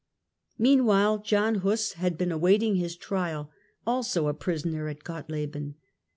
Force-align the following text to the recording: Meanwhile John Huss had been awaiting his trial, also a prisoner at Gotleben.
Meanwhile 0.57 1.19
John 1.19 1.55
Huss 1.61 1.93
had 1.93 2.17
been 2.17 2.31
awaiting 2.31 2.73
his 2.73 2.95
trial, 2.97 3.51
also 3.85 4.27
a 4.29 4.33
prisoner 4.33 4.87
at 4.87 5.03
Gotleben. 5.03 5.75